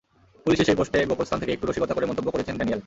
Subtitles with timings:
[0.43, 2.79] পুলিশের সেই পোস্টে গোপন স্থান থেকে একটু রসিকতা করে মন্তব্য করেছেন ড্যানিয়েল।